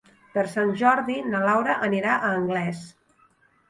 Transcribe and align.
Per 0.37 0.45
Sant 0.53 0.71
Jordi 0.79 1.19
na 1.35 1.43
Laura 1.51 1.79
anirà 1.91 2.19
a 2.25 2.35
Anglès. 2.43 2.85